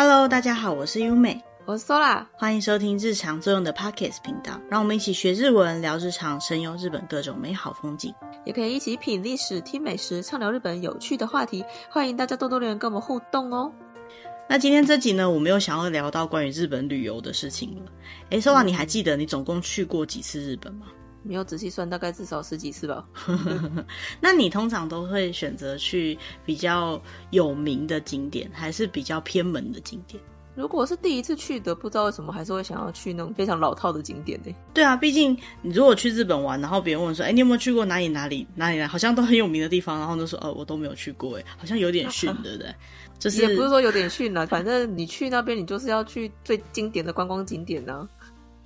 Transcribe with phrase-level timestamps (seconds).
[0.00, 8.14] Hello，大家好，我是优美，我是 Sola，欢迎收听日常作用的 Pockets 频道，让我们一起学日文，聊日常，神游日本各种美好风景，
[8.44, 11.64] 也可以一起品历史、听美食，畅聊日本有趣的话题。
[11.90, 13.72] 欢迎大家多多留言跟我们互动哦。
[14.48, 17.90] 那今天这集呢，我们又想要聊到关于日本旅游的事情了。
[18.30, 20.86] 哎，Sola，你还记得你总共去过几次日本吗？
[21.22, 23.04] 没有仔细算，大概至少十几次吧。
[24.20, 27.00] 那你通常都会选择去比较
[27.30, 30.22] 有名的景点，还是比较偏门的景点？
[30.54, 34.52] 如果是第一次去的，不知道为什么还是会想要去那种非常老套的景点呢？
[34.74, 38.82] 对啊，毕竟你如果去日本玩，然后别人问说：“哎，你有没有去过哪里哪里哪里？
[38.82, 42.74] 好像都很有名的地方。”然后就说：“呃，我都没有去过。”哎，好像有点逊，对不对？
[43.20, 48.08] 就是也不是说有点逊了，反正你去那边，你就是要去最经典的观光景点呢。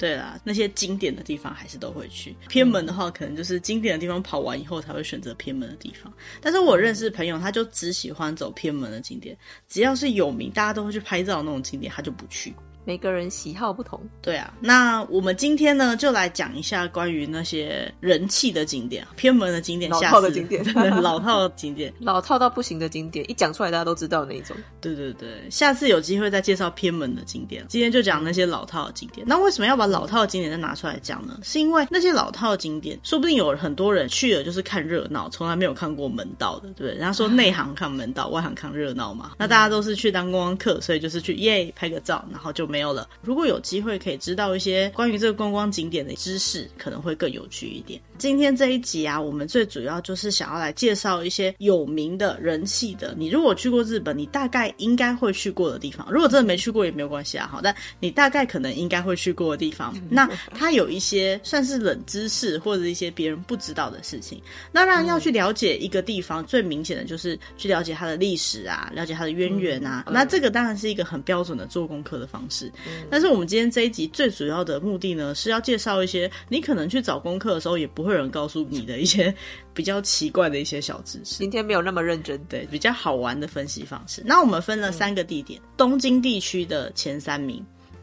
[0.02, 2.34] 对啦，那些经典的地方还是都会去。
[2.48, 6.12] 偏门的话，可能就是经典的地方跑完以后才会选择偏门的地方。
[6.40, 12.52] 但是我认识朋友，他就只喜欢走偏门的景点，只要是有名，大家都会去拍照的那种景点，他就不去。
[12.84, 14.52] 每个人喜好不同，对啊。
[14.60, 20.64] 那我们今天呢，就来讲一下关于那些人气的景点、偏门的景点、老套的景点、
[21.00, 24.56] 老套的景点、老套到不行的景点，一讲出来大家都知道那一种。
[24.80, 27.64] 对对对，下次有机会再介绍偏门的景点。
[27.68, 29.26] 今天就讲那些老套的景点。
[29.28, 31.38] 那为什么要把老套的景点再拿出来讲呢？
[31.42, 36.90] 是因为那些老套的景点，说不定有很多人去了就是看热闹，从来没有看过门道的，对不对？
[36.92, 39.32] 人家说内行看门道，外行看热闹嘛。
[39.38, 43.06] 那大家都是去当观光客，所以就是去耶拍个照，然后就没有了。
[43.20, 48.00] 如果有机会可以知道一些关于这个观光景点的知识，可能会更有趣一点。
[48.16, 53.14] 今天这一集啊，我们最主要就是想要来介绍一些有名的人气的。
[53.18, 56.06] 你如果去过日本，你大概应该会去过的地方。
[56.10, 59.94] 如果真的没去过也没有关系啊，好，但你大概可能应该会去过的地方。
[60.08, 64.40] 那它有一些算是冷知识，或者一些别人不知道的事情。
[64.70, 70.06] 那当然要去了解一个地方，最明显的就是去了解它的历史啊，了解它的渊源啊。
[70.08, 72.61] 那这个当然是一个很标准的做功课的方式。
[73.10, 79.34] 但是我们我们今天这一集最主要的目的呢，是要介绍一些你可能去找功课的时候也不会有人告诉你的一些
[79.74, 81.38] 比较奇怪的一些小知识。
[81.38, 84.22] 今天没有那么认真，对， 比较好玩的分析方式。
[84.24, 87.60] 那我们分了三个地点，嗯、东京地区的前三名。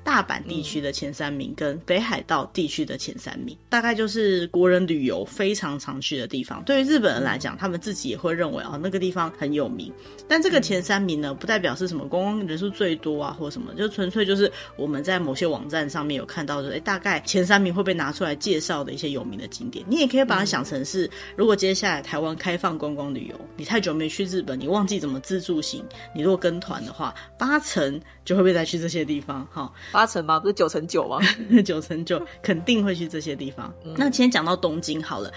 [0.09, 6.63] 大阪地区的前三名跟北海道地区的前三名，大概就是国人旅游非常常去的地方。
[6.63, 9.93] 对于日本人来讲，他们自己也会认为啊，那个地方很有名。
[10.27, 19.85] 但这个前三名呢，不代表是什么观光人数最多啊，或什么，就纯粹就是我们在某些网站上面有看到的，哎，大概前三名会被拿出来介绍的一些有名的景点。
[19.87, 29.71] 你也可以把它想成是，如果接下来台湾开放观光旅游，你太久没去日本，你忘记怎么自助行，你如果跟团的话，八成就会被带去这些地方，哈。
[29.99, 30.39] 八成吗？
[30.39, 31.19] 不是九成九吗？
[31.65, 33.73] 九成九肯定会去这些地方。
[33.83, 35.29] 嗯、那今天讲到东京好了，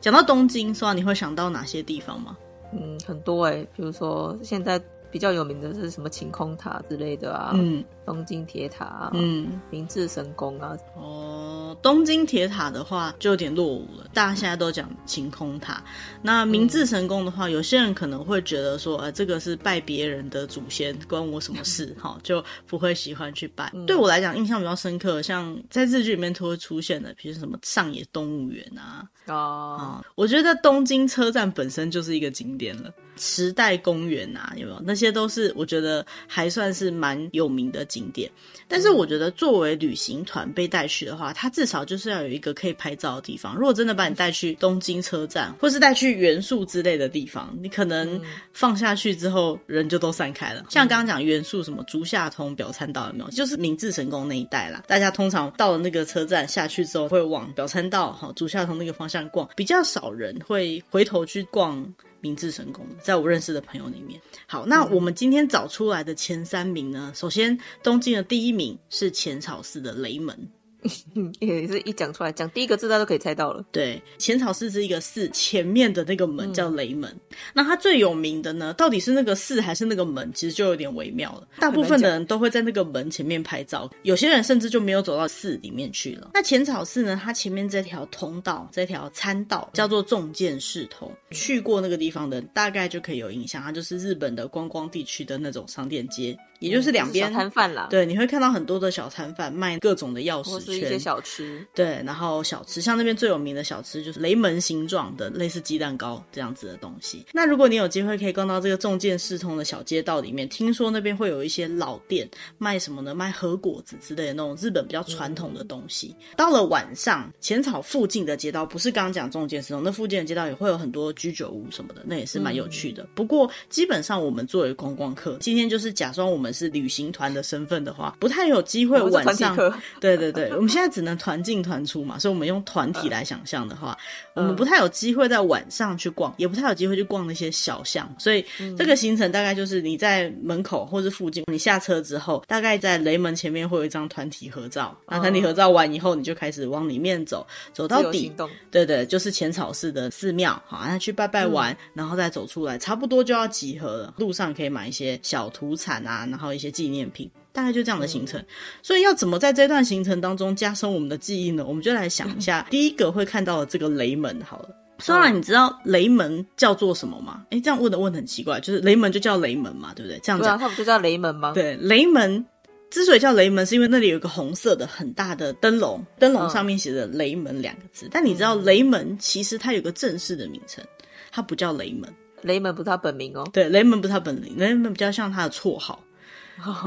[0.00, 2.36] 讲到东京，说你会想到哪些地方吗？
[2.72, 4.82] 嗯，很多哎、欸，比如说现在
[5.12, 11.76] 比较有名的是什么晴空塔之类的啊，嗯，东京铁塔啊，嗯，明治神宫啊，哦。
[11.80, 15.80] 东京铁塔的话就有点落伍了，大家现在都讲晴空塔。
[16.20, 21.94] 那明治神宫的话，有些人可能会觉得说，呃，这个是拜别人的祖先，关我什么事？
[22.02, 23.72] 哈，就不会喜欢去拜。
[23.86, 32.92] 对我来讲，印象比较深刻，像在日剧里面都会出现的，比如什么上野动物园啊，哦，我觉得东京车站本身就是一个景点了。
[33.16, 34.80] 时代公园啊，有没有？
[34.82, 38.30] 那些都是我觉得还算是蛮有名的景点。
[38.68, 43.56] 但是我觉得作为旅行团被带去的话，它至少就是要有一个可以拍照的地方。
[43.56, 48.20] 如果真的把你带去东京车站，或是带去元素之类的地方，你可能
[48.52, 50.64] 放下去之后人就都散开了。
[50.70, 53.30] 像刚刚讲元素什么竹下通、表参道有没有？
[53.30, 54.84] 就是明治神宫那一带啦。
[54.86, 61.84] 大家通常到了那个车站下去之后，会往表参道、哈竹下通那个方向逛，比较少人会回头去逛。
[62.20, 67.12] 明治神宫，在我认识的朋友里面，好，那我们今天找出来的前三名呢？
[67.14, 70.50] 首先，东京的第一名是浅草寺的雷门。
[71.40, 73.64] 也是一讲出来，讲第一个字，大家都可以猜到了。
[73.70, 77.10] 对，浅草寺是一个寺，前面的那个门叫雷门。
[77.10, 80.32] 嗯、那它最有名的呢，到底是那个寺还是那个门？
[80.32, 81.46] 其实就有点微妙了。
[81.58, 86.30] 大部分的人都会在那个门前面拍照，有些人甚至就没有走到寺里面去了。
[86.34, 91.10] 那浅草寺呢，它前面这条通道，这条参道叫做重见室通。
[91.30, 96.36] 去过那个地方的人，大概就可以有印象，它就是日本的观光地区的那种商店街。
[96.60, 107.24] 也就是两边摊贩啦，对，你会看到很多的小摊贩卖各种的钥匙圈，是一些小吃，对，然后小吃，像那边最有名的小吃就是雷门形状的类似鸡蛋糕这样子的东西。
[107.32, 112.28] 那如果你有机会可以逛到这个重建四通的小街道里面，听说那边会有一些老店
[112.58, 113.14] 卖什么呢？
[113.14, 116.14] 卖和果子之类的那种日本比较传统的东西。
[116.18, 123.02] 嗯、到了晚上，浅草附近的街道不是刚刚讲重建四通，那附近的街道也会有很多居酒屋什么的，那也是蛮有趣的。
[123.04, 126.49] 嗯、不过基本上我们作为观光客，今天就是假装我们。
[126.50, 129.56] 们是旅行团的身份的话，不太有机会晚上。
[130.00, 133.96] 对对对，我们现在只能团进团出嘛，所以我们用团体来想象的话，
[134.34, 138.12] 我们不太有机会在晚上去逛，也不太有机会去逛那些小巷。
[138.18, 138.44] 所以
[138.76, 144.96] 这个行程大概就是你在门口或是附近，你下车之后，大概在雷门前面会有一张团体合照。
[145.08, 148.32] 那团体合照完以后，你就开始往里面走，走到底。
[148.70, 154.14] 对对，就是浅草寺的寺庙，好，那去拜拜完，然后再走出来，差不多就要集合了。
[154.16, 157.30] 路上可以买一些小土产啊，然后一些纪念品。
[157.52, 158.40] 大概就这样的行程，
[158.80, 161.64] 所以要怎么在这段行程当中加深我们的记忆呢？
[161.66, 164.68] 我们就来想一下，第一个会看到的这个雷门好了。
[165.00, 167.44] 虽然，你知道雷门叫做什么吗？
[167.50, 170.20] 哎，这样问的问很奇怪，就是雷门就叫雷门嘛，对不对？
[170.22, 171.52] 这样讲，它不就叫雷门吗？
[171.52, 172.46] 对，雷门
[172.88, 178.08] 之所以叫雷门，是因为那里有一个红色的很大的灯笼，灯笼上面写着“雷门”两个字。
[178.12, 180.84] 但你知道，雷门其实它有个正式的名称，
[181.32, 182.08] 它不叫雷门。
[182.42, 183.44] 雷门不是他本名哦。
[183.52, 186.00] 对，雷门不是他本名，雷门比较像他的绰号。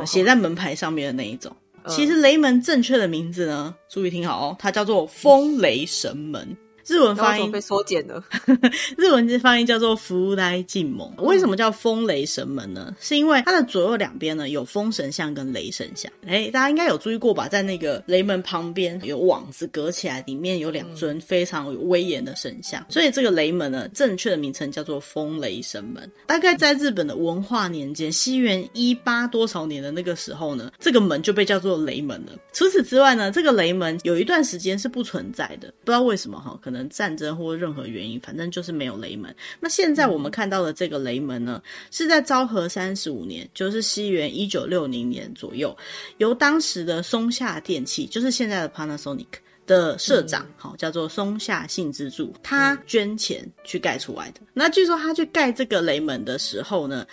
[0.06, 1.56] 写在门牌上面的那一种，
[1.88, 6.56] 其实雷门正确的名字呢，注意听好哦，它叫做风雷神门。
[6.86, 8.24] 日文发音被缩减了。
[8.98, 11.08] 日文这发音叫做福来进门。
[11.18, 12.94] 为什么叫风雷神门呢？
[13.00, 16.12] 是因为它的左右两边呢有风神像跟雷神像。
[16.28, 17.48] 哎，大家应该有注意过吧？
[17.48, 22.86] 在那个雷门旁边有网子隔起来，里面有两尊非常有威严的神像。
[22.90, 26.10] 所以这个雷门呢，正确的名称叫做风雷神门。
[26.28, 32.34] 大概在日本的文化年间，西元一八多少年的那个时候呢，这个门就被叫做雷门了。
[32.52, 36.73] 除此之外呢，这个雷门有一段时间是不存在的，不知道为什么哈，可能。
[36.74, 39.34] 可能战争或任何原因，反正就是没有雷门。
[39.60, 41.62] 那现在我们看到的这个雷门呢，
[41.92, 45.78] 是在昭和三十五年，就是西元一九六零年左右，
[46.18, 49.28] 由当时的松下电器，就是现在的 Panasonic
[49.68, 54.42] 的社长，好、嗯、叫做松下幸之助，他捐钱去盖出来的。
[54.52, 57.06] 那据说他去盖这个雷门的时候呢，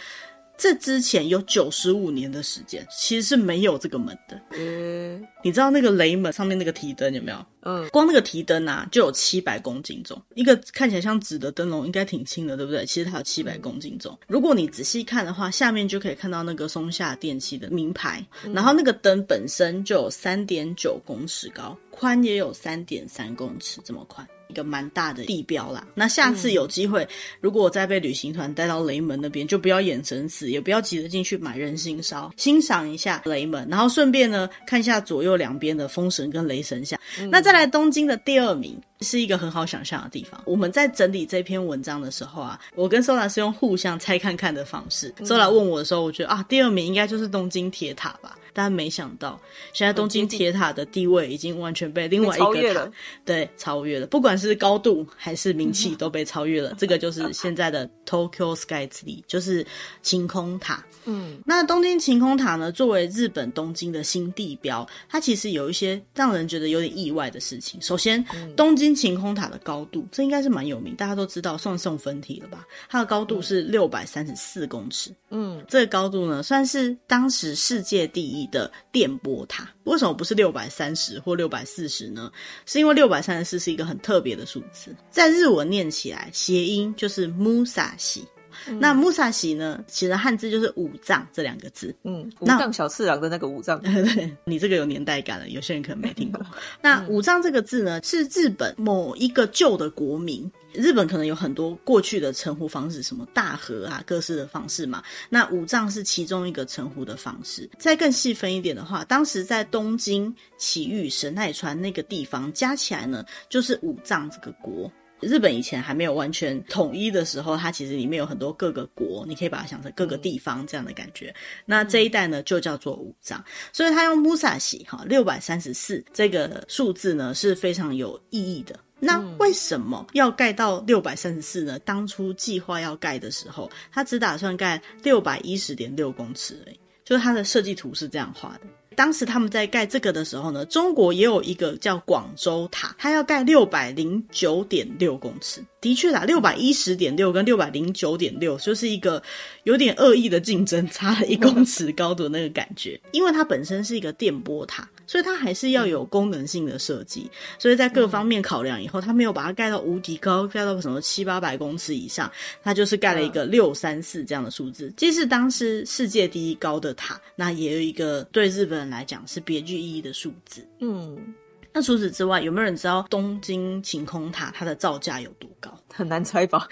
[0.61, 4.39] 这之前有九十五年的时间，其实是没有这个门的。
[4.51, 7.47] 嗯，你知道那个雷门上面那个提灯有没有？
[7.63, 10.21] 嗯，光那个提灯啊，就有七百公斤重。
[10.35, 12.85] 一个看起来像纸的灯笼，应该挺轻的，对不对？
[12.85, 14.19] 其实它有七百公斤重。
[14.29, 18.23] 如果你仔细看的话，下面就可以看到那个松下电器的名牌。
[18.53, 24.29] 然后那个灯本身就有三点九公尺高，宽也有三点三公尺这么宽。
[24.51, 25.87] 一个蛮大的地标啦。
[25.95, 27.09] 那下次有机会，嗯、
[27.41, 37.01] 如果我再被旅行团带到雷门那边，就不要眼神死，也不要急着进去买人心烧，欣赏一下雷门，然后顺便呢看一下左右两边的风神跟雷神像。
[37.19, 38.79] 嗯、那再来东京的第二名。
[39.01, 40.41] 是一个很好想象的地方。
[40.45, 45.13] 我们在整理这篇文章的时候啊，我跟 Sola 是用互相猜看看的方式。
[45.21, 48.37] Sola 问我的时候，我觉得啊，第二名应该就是东京铁塔吧。
[48.53, 49.41] 但没想到，
[49.73, 52.93] 现在东京铁塔的地位已经完全被另外一个塔超越了，
[53.25, 54.09] 对，超越了。
[54.09, 56.75] 不管是高度还是名气，都被超越了。
[56.77, 59.65] 这个就是现在的 Tokyo Sky Tree，就是
[60.03, 60.85] 晴空塔。
[61.05, 67.81] 嗯，那东京晴空塔呢，作为日本东京的新地标，它其实有一些让人觉得有点意外的事情。
[67.81, 68.23] 首先，
[68.57, 72.67] 东京晴空塔的高度，这应该是蛮有名，大家都知道，算送分题了吧？
[72.89, 75.15] 它的高度是六百三十四公尺。
[75.31, 79.69] 嗯，这个高度呢，算是当时世界第一的电波塔。
[79.85, 82.31] 为什么不是六百三十或六百四十呢？
[82.67, 88.23] 是因为六百三十四是一个很特别的数字，在日文念起来谐音就是 Musashi。
[88.69, 89.83] 嗯、那木萨喜呢？
[89.87, 91.95] 写的汉字就是五藏这两个字。
[92.05, 93.81] 嗯，五藏小次郎的那个五藏。
[93.83, 96.45] 对，你这个有年代感了，有些人可能没听过。
[96.83, 100.51] 那五藏这个字呢，是日本某一个旧的国名。
[100.73, 105.03] 日本可能有很多过去的称呼方式，什么大和啊，各式的方式嘛。
[105.29, 107.69] 那五藏是其中一个称呼的方式。
[107.77, 114.89] 再更细分一点的话，当时在东京、埼玉、神奈川那个地方加起来呢，就是五藏这个国。
[115.21, 121.35] 日本以前还没有完全统一的时候，它其实里面有很多各个国，你可以把它想成各个地方这样的感觉。
[121.65, 128.79] 那这一代呢，就叫做武藏，所以它用 Musashi 哈六百三十四这个数字呢是非常有意义的。
[128.99, 131.79] 那为什么要盖到六百三十四呢？
[131.81, 138.61] 当初计划要盖的时候，他只打算盖六百一十点六公尺而已，就是它的设计图是这样画的。
[138.97, 145.65] 当时他们在盖这个的时候呢，中国也有一个叫广州塔，它要盖六百零九点六公尺。
[145.81, 149.23] 的确啦，六百一十点六跟六百零九点六就是一个
[149.63, 153.01] 有点恶意的竞争，差了一公尺高度的那个感觉。
[153.13, 157.29] 因为它本身是一个电波塔，所以它还是要有功能性的设计。
[157.59, 162.31] 所以在各方面考量以后，它没有把它盖到无敌高，盖到什么七八百公尺以上，
[162.63, 164.89] 它就是盖了一个六三四这样的数字。
[164.97, 170.65] 既是当时世界第一高的塔，那也有一个对日本人来讲是别具意义的数字。
[170.79, 171.35] 嗯。
[171.73, 175.77] 那除此之外，有没有人知道东京晴空塔它的造价有多高？
[176.01, 176.67] 很难猜吧？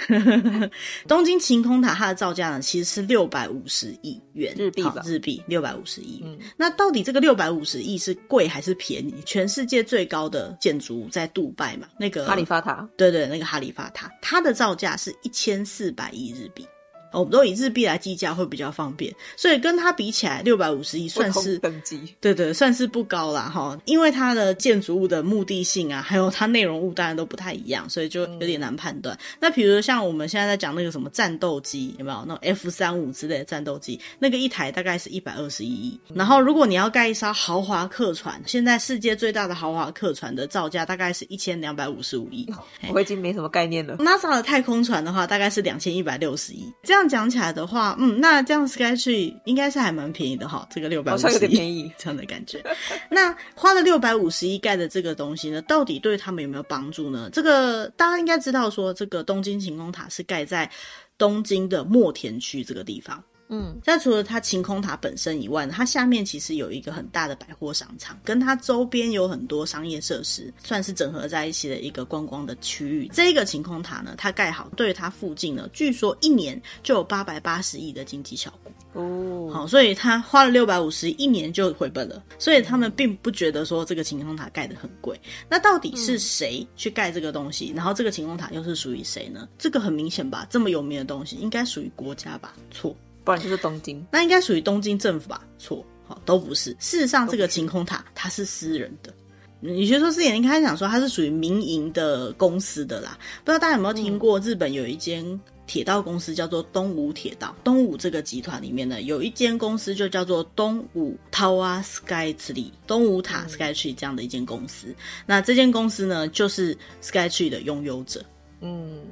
[1.07, 5.03] 东京晴空塔它的造价呢，其实是六百五十亿元日币吧？
[5.05, 6.23] 日币六百五十亿。
[6.25, 9.15] 嗯，那到底这个六百五十亿是贵还是便宜？
[9.27, 11.87] 全世界最高的建筑物在杜拜嘛？
[12.01, 16.67] 那个哈利法塔，对对，那个哈利法塔，它的造价是一千四百亿日币。
[17.13, 23.79] 我们都以日币来计价会比较方便，所以跟它比起来，六百五十亿算是等级，对对，算是不高啦哈。
[23.85, 29.17] 因为它的建筑物的目的性啊，还有它内容物当然都不太一样，所以就有点难判断。
[29.17, 34.01] 嗯、那比如像我们现在在讲那个什么战斗机，有没有那种 F 三五之类的战斗机？
[34.19, 36.01] 那个一台大概是一百二十一亿。
[36.15, 42.47] 然后如果你要盖一艘豪华客船，现在世界最大的豪华客船的造价大概是一千两百五十五亿。
[42.93, 43.97] 我已经没什么概念了。
[43.99, 46.73] NASA 的太空船的话，大概是两千一百六十亿。
[46.83, 47.95] 这样讲起来的话。
[47.99, 52.65] 嗯，那这样 Skytree 应该是还蛮便宜的哈，这个六百五十亿，有点便宜 这样的感觉。
[53.11, 57.29] 那花了六百五十一盖的这个东西呢，到底对他们有没有帮助呢？
[57.33, 60.71] 这个大家应该知道，说这个东京晴空塔是盖在
[61.19, 63.23] 东京的墨田区这个地方。
[63.49, 73.09] 嗯，那除了它晴空塔本身以外呢，它下面其实有一个很大的百货商场，跟它周边有很多商业设施，算是整合在一起的一个观光的区域。
[73.13, 79.51] 这个晴空塔呢，它盖好，对它附近呢，据说一年就有八百八十亿的经济效果哦。
[79.51, 82.23] 好，所以他花了六百五十亿，一年就回本了。
[82.39, 85.19] 所以他们并不觉得说这个晴空塔盖得很贵。
[85.49, 87.73] 那到底是谁去盖这个东西？
[87.75, 89.49] 然后这个晴空塔又是属于谁呢？
[89.59, 92.55] 这个很明显吧，这么有名的东西应该属于国家吧？
[92.71, 92.95] 错。
[93.29, 95.47] 不然就是东京，那应该属于东京政府吧？
[95.59, 96.71] 错，好，都不是。
[96.79, 99.13] 事实上，这个晴空塔它是私人的。
[99.61, 103.19] 你学说之前，你开始讲说它是属于民营的公司的啦。
[103.45, 107.55] 不知道大家有没有听过，日本有一间铁道公司叫做东武铁道。
[107.63, 114.87] 东武这个集团里面呢，有一间公司就叫做东武 Tower Skytree，东武塔 Skytree 这样的一间公司。
[115.27, 118.25] 那这间公司呢，就是 Skytree 的拥有者。
[118.63, 119.03] 嗯。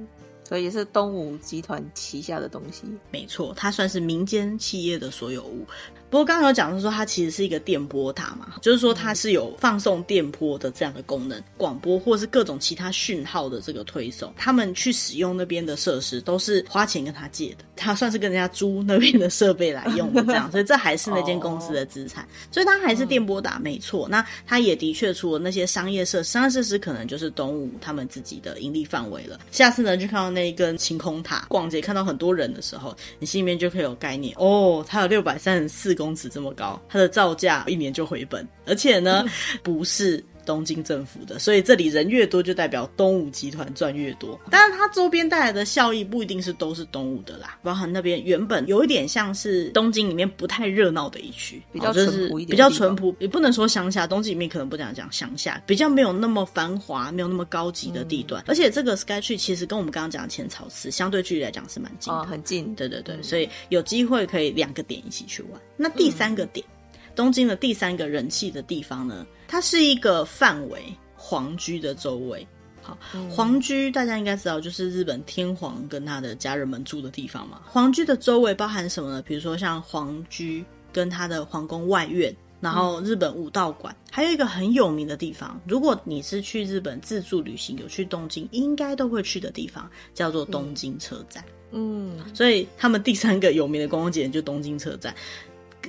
[0.47, 5.67] 所以是东吴集团旗下的东西，没错，它算是民间企业的所有物。
[6.09, 14.33] 不过刚刚有讲是说，它其实是一个电波塔嘛，就是说它是有放送电波的这样的功能，广播或是各种其他讯号的这个推送。
[14.37, 24.07] 他们去使用那边的设施都是花钱跟他借的，他算是跟人家租那边的设备来用的这样，所以这还是那间公司的资产，所以它还是电波塔没错。
[24.09, 29.41] 那它也的确除了那些商业设施，商业设施可能就是东武他们自己的盈利范围了。
[29.51, 39.25] 下次呢，就看到那一根晴空塔，逛街看到很多人的时候，你心里面就可以有概念哦，它有六百三十四公尺这么高，它的造价一年就回本，而且呢，
[39.65, 44.41] 不是东京政府的，所以这里人越多，就代表东武集团赚越多。
[44.51, 58.41] 当然，它周边带来的效益不一定是都是东武的啦，包含那边原本有一点像是东京里面不太热闹的一区，比较淳朴一点，比较淳朴，也不能说乡下，东京里面可能不讲讲乡下，比较没有那么繁华，没有那么高级的地段。
[58.43, 62.75] 嗯、而且这个 Skytree 其实跟我们刚刚讲的浅草寺相对距离来讲是蛮近的，哦，很近。
[62.77, 65.61] 对对对，所以有机会可以两个点一起去玩。
[65.77, 66.65] 那第三个点。
[66.69, 66.76] 嗯
[67.17, 70.83] 东京的第三个人气的地方呢，它是一个范围
[71.17, 72.47] 皇居的周围。
[72.83, 72.97] 好，
[73.29, 77.63] 皇居大家应该知道，就是日本天皇跟他的家人们住的地方嘛。
[77.67, 79.23] 皇居的周围包含什么呢？
[79.23, 91.43] 比如说像皇居跟他的皇宫外院，然后日本武道馆，还有一个很有名的地方，如果你是去日本自助旅行，有去东京，应该都会去的地方，叫做东京车站。
[91.73, 95.13] 嗯，所以他们第三个有名的观光景点就东京车站。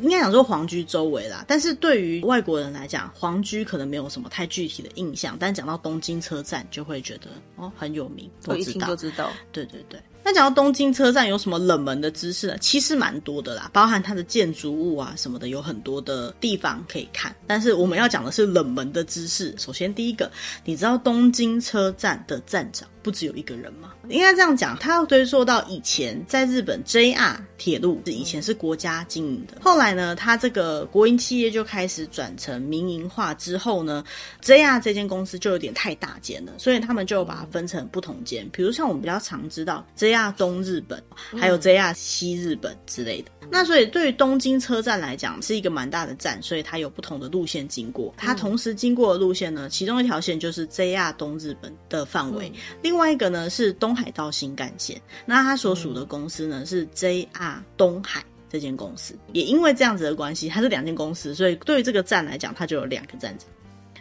[0.01, 9.31] 应该讲说皇居周围啦，但是对于外国人来讲，皇居可能没有什么太具体的印象，但讲到东京车站，就会觉得哦很有名，都知道，我一听就知道。
[9.51, 9.99] 对对对。
[10.23, 12.57] 那讲到东京车站有什么冷门的知识呢？
[12.59, 17.33] 其实蛮多的啦，包含它的建筑物啊什么的，有很多的地方可以看。
[17.47, 19.55] 但是我们要讲的是冷门的知识。
[19.57, 20.29] 首先第一个，
[20.65, 23.93] 你知道东京车站的站长不只有一个人吗？
[24.09, 34.03] 应该这样讲，他要追溯到以前在日本 JR 铁路是以前是国家经营的，后来呢，他这个国营企业就开始转成民营化之后呢
[34.43, 38.45] ，JR 这间公司就有点太大间了，所以他们就把它分成不同间。
[38.51, 40.06] 比如像我们比较常知道 JR。
[40.07, 41.03] JR 东日本，
[41.37, 43.31] 还有 JR 西日本之类的。
[43.49, 48.13] 那所以对于东京车站来讲，是一个蛮大的站，所以它有不同的路线经过。
[48.17, 55.01] 它同时经过的路线呢，其中一条线就是 JR 东日本的范围，另外一个呢是东海道新干线。
[55.25, 59.13] 那它所属的公司呢是 JR 东海这间公司。
[59.33, 63.47] 也因为这样子的关系，它是两间公司，所以对于这个站来讲，它就有两个站长。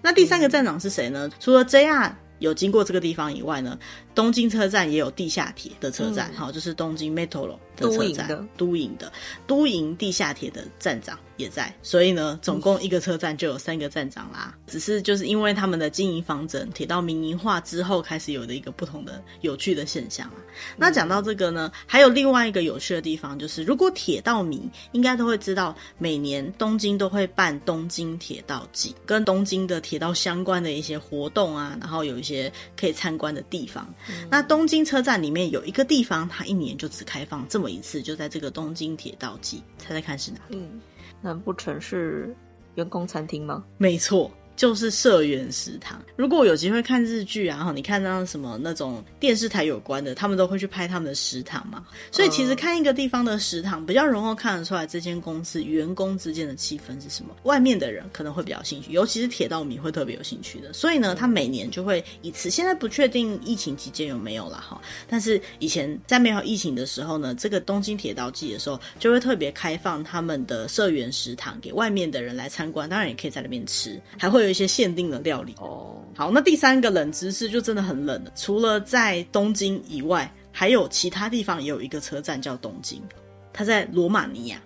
[0.02, 1.30] 那第三个站长是谁呢？
[1.40, 3.78] 除了 JR 有经过这个地方以外呢，
[4.14, 9.12] 东京车站也有地下铁的车站，好、嗯，就是东京 Metro 的车站，都营的
[9.46, 14.54] 都营地下铁的站长也在，所以呢，总共一个车站就有三个站长啦。
[14.54, 20.34] 嗯、只是就是因为他们的经营方针，铁道民营化之后开始有的一个不同的有趣的现象啊。
[20.38, 33.86] 嗯、那讲到这个呢，还有另外一个有趣的地方，就是如果铁道迷应该都会知道，每年东京都会办东京铁道季，跟东京的铁道相关的一些活动啊，然后有一些可以参观的地方。
[34.08, 39.62] 嗯、那东京车站里面有一个地方，它一年就只开放这么一次，就在这个东京铁道季。
[39.78, 40.56] 猜猜看是哪里？
[40.56, 40.80] 嗯，
[41.26, 42.34] 难不成是
[42.76, 43.64] 员工餐厅吗？
[43.78, 44.30] 没错。
[44.56, 46.02] 就是社员食堂。
[46.16, 51.84] 如果有机会看日剧啊，你看到什么那种电视台有关的，他们都会去拍他们的食堂嘛。
[52.10, 57.36] 所以其实看一个地方的食堂，比较容易看得出来这间公司员工之间的气氛是什么。
[57.42, 60.72] 外面的人可能会比较兴趣，尤其是铁道迷会特别有兴趣的。
[60.72, 62.48] 所以呢，他每年就会一次。
[62.48, 76.02] 现在不确定疫情期间有没有了哈，但是以前在没有疫情的时候呢，这个东京铁道季的时候，就会特别开放他们的社员食堂给外面的人来参观，当然也可以在那边吃，还会有一些限定的料理哦。
[76.14, 78.32] 好，那第三个冷知识就真的很冷了。
[78.34, 83.02] 除了在东京以外，还有其他地方也有一个车站叫东京，
[83.52, 84.58] 它在罗马尼亚。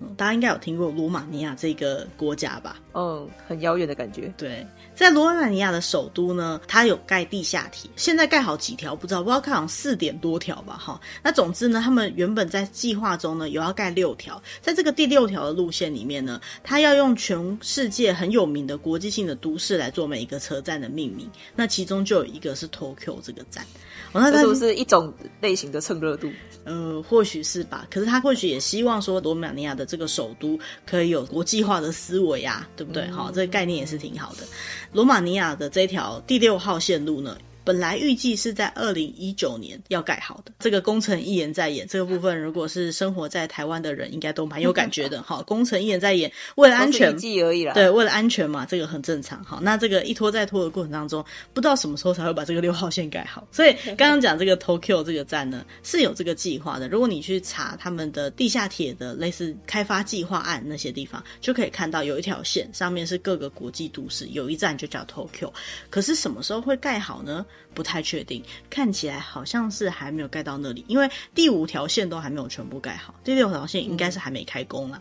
[0.00, 2.78] 嗯，大家应该有听过罗马尼亚这个国家吧？
[2.94, 4.32] 嗯，很遥远的感觉。
[4.36, 4.66] 对。
[4.94, 11.00] 在罗马尼亚的首都呢，它有盖地下铁，现在盖好几条不知道，不知道盖好四点多条吧，哈。
[11.20, 23.64] 那总之呢，他们原本在计划中呢，有要盖六条，在这个第六条的路线里面呢，它要用全世界很有名的国际性的都市来做每一个车站的命名，那其中就有一个是 Tokyo 这个站。
[24.12, 26.30] 哦，那它是不是一种类型的蹭热度？
[26.62, 27.84] 呃，或许是吧。
[27.90, 33.06] 可是他或许也希望说，罗马尼亚的这个首都可以有国际化的思维啊，对不对？
[33.10, 34.46] 好，嗯，这个概念也是挺好的。
[34.92, 41.86] 罗马尼亚的这条第六号线路呢，本来预计是在二零一九年要盖好的，这个工程一延再延。
[41.88, 45.22] 这个部分如果是生活在台湾的人，应该都蛮有感觉的。
[45.24, 47.72] 好，工程一延再延，为了安全，预计而已啦。
[47.72, 49.42] 对，为了安全嘛，这个很正常。
[49.42, 53.46] 好，那这个一拖再拖的过程当中，不知道什么时候才会把这个六号线盖好。
[53.50, 56.86] 所以 刚刚讲这个 Tokyo 这个站呢，是有这个计划的。
[56.88, 65.50] 如果你去查他们的地下铁的类似开发计划案那些地方，就可以看到有一条线上面是各个国际都市，有一站就叫 Tokyo。
[65.88, 67.46] 可是什么时候会盖好呢？
[67.74, 75.00] 不太确定，看起来好像是还没有盖到那里，因为第五条线都还没有全部盖好，第六条线应该是还没开工了。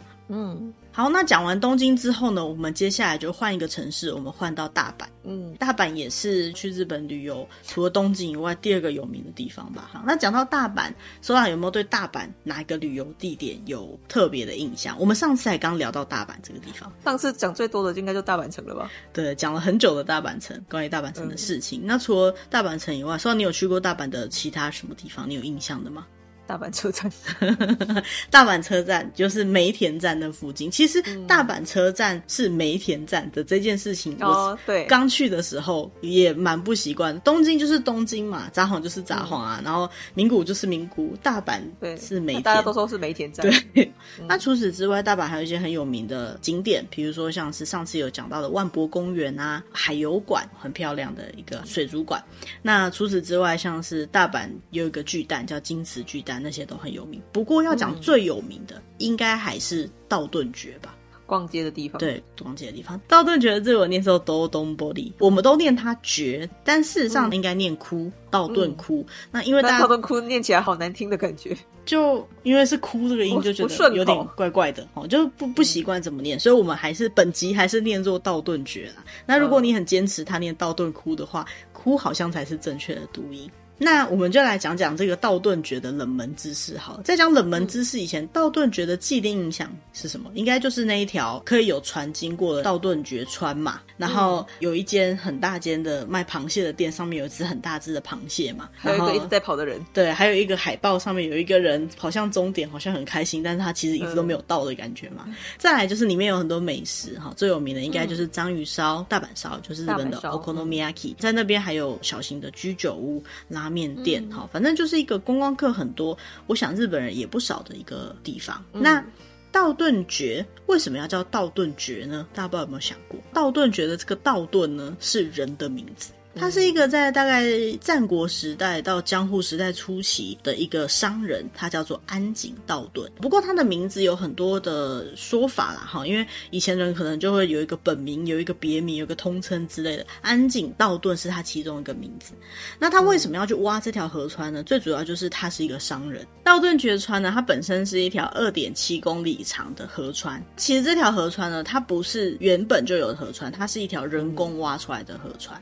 [0.91, 5.05] 好，那讲完东京之后呢，我们接下来就换一个城市，我们换到大阪。
[5.23, 9.89] 嗯，大阪也是去日本旅游，除了东京以外第二个有名的地方吧。
[9.91, 14.95] 好，那讲到大阪，说到有没有对大阪哪一个旅游地点有特别的印象？
[14.99, 18.91] 我们上次还刚聊到大阪这个地方，上次讲最多的应该就大阪城了吧？
[19.11, 21.81] 对，讲了很久的大阪城，关于大阪城的事情。
[21.81, 26.05] 嗯、那除了大阪城以外，说到你有去过大阪的其他什么地方，你有印象的吗？
[26.45, 27.11] 大阪车站，
[28.29, 30.69] 大阪车站就是梅田站的附近。
[30.69, 37.17] 其实大阪车站是梅田站的这件事情，我，对，刚去的时候也蛮不习惯。
[37.21, 41.61] 东京就是东京嘛，札幌就是札幌啊，然后名古屋就是名古屋，大阪
[41.97, 43.49] 是梅田，大家都说是梅田站。
[43.73, 43.91] 对，
[44.27, 52.21] 那除此之外，大阪还有一些很有名的景点，比如说像是上次有讲到的万博公园啊，海游馆很漂亮的一个水族馆。
[52.61, 56.32] 那除此之外，像是大阪有一个巨蛋叫金瓷巨蛋。
[56.39, 60.95] 那些都很有名，不过要讲最有名的，嗯、应该还是道顿堀吧。
[61.25, 62.99] 逛街的地方，对，逛街的地方。
[63.07, 68.99] 道顿堀的字我念作道顿堀，我们都念它绝，但事实上应该念哭，道顿窟。
[68.99, 79.03] 嗯、那因为大家道顿哭念起来好难听的感觉， 就因为是哭这个音，就觉得有点怪怪的哦，就不不习惯怎么念，所以我们还是本集还是念作道顿堀啦。
[79.25, 83.49] 那如果你很坚持他念道顿哭的话，哭好像才是正确的读音。
[83.77, 86.77] 那我们就来讲讲这个道顿堀的冷门知识。
[86.77, 90.31] 好，在讲冷门知识以前，嗯、道顿堀的既定印象是什么？
[90.35, 93.81] 应该就是那一条可以有船经过的道顿堀川嘛。
[93.97, 98.69] 然后有一间很大间的卖螃蟹的店，上面有一只很大只的螃蟹嘛。
[98.75, 99.83] 还有一个一直在跑的人。
[99.93, 105.23] 对，还有一个海报上面有一个人跑向终点，好像很开心，但是他其实一直都没有到的感觉嘛。
[105.27, 111.15] 嗯、再来就是里面有很多美食哈，最有名的应该就是章鱼烧、嗯、大阪烧，就是日本的 Okonomiyaki。
[111.17, 113.23] 在那边还有小型的居酒屋、
[113.63, 118.63] 拉面店，哈、嗯，反正就是一个观光客很多，我想日本人也不少的一个地方。
[118.73, 119.03] 嗯、那
[119.51, 122.27] 道顿觉为什么要叫道顿觉呢？
[122.33, 127.43] 大家不知道有没有想过，道顿觉的这个道顿呢是人的名字，他是一个在大概
[127.79, 133.09] 战国时代到江户时代初期的一个商人，他叫做安井道顿。
[133.21, 140.05] 不过他的名字有很多的说法啦，哈，因为以前人可能就会有一个本名，有一个别名，有个通称之类的。
[140.21, 142.33] 安井道顿是他其中一个名字。
[142.79, 144.63] 那他为什么要去挖这条河川呢？
[144.63, 146.25] 最主要就是他是一个商人。
[146.43, 150.43] 道顿堀川呢，它本身是一条二点七公里长的河川。
[150.57, 155.59] 其实这条河川呢，它不是原本就有的河川，它是一条人工挖出来的河川。